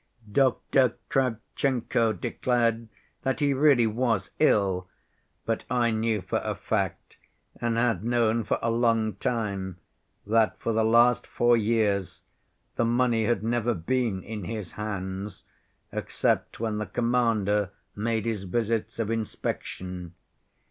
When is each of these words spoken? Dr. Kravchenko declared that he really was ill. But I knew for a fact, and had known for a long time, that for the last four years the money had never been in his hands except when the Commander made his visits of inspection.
Dr. 0.31 0.95
Kravchenko 1.11 2.11
declared 2.19 2.89
that 3.21 3.39
he 3.39 3.53
really 3.53 3.85
was 3.85 4.31
ill. 4.39 4.89
But 5.45 5.63
I 5.69 5.91
knew 5.91 6.21
for 6.23 6.39
a 6.43 6.55
fact, 6.55 7.17
and 7.61 7.77
had 7.77 8.03
known 8.03 8.43
for 8.43 8.57
a 8.63 8.71
long 8.71 9.13
time, 9.17 9.77
that 10.25 10.59
for 10.59 10.73
the 10.73 10.83
last 10.83 11.27
four 11.27 11.55
years 11.55 12.23
the 12.77 12.83
money 12.85 13.25
had 13.25 13.43
never 13.43 13.75
been 13.75 14.23
in 14.23 14.45
his 14.45 14.71
hands 14.71 15.43
except 15.91 16.59
when 16.59 16.79
the 16.79 16.87
Commander 16.87 17.69
made 17.95 18.25
his 18.25 18.45
visits 18.45 18.97
of 18.97 19.11
inspection. 19.11 20.15